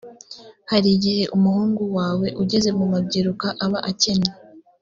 hari 0.71 0.87
igihe 0.97 1.23
umuhungu 1.35 1.81
wawe 1.97 2.27
ugeze 2.41 2.69
mu 2.77 2.85
mabyiruka 2.93 3.47
aba 3.65 3.79
akene 3.89 4.29